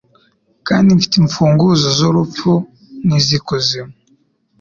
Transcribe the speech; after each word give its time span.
kandi 0.67 0.89
mfite 0.97 1.15
imfunguzo 1.21 1.85
z'urupfu 1.97 2.51
n'iz'ikuzimu 3.07 3.93